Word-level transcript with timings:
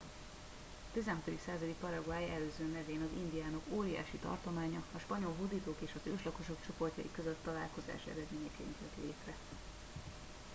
a 0.89 0.93
16. 0.93 1.29
századi 1.45 1.75
paraguay 1.81 2.29
előző 2.29 2.65
nevén 2.73 3.01
az 3.01 3.21
indiánok 3.21 3.61
óriási 3.69 4.17
tartománya 4.21 4.83
a 4.95 4.99
spanyol 4.99 5.33
hódítók 5.37 5.77
és 5.79 5.91
az 5.95 6.11
őslakosok 6.15 6.57
csoportjai 6.65 7.09
közötti 7.11 7.37
találkozás 7.45 8.01
eredményeként 8.11 8.75
jött 8.81 9.03
létre 9.05 9.33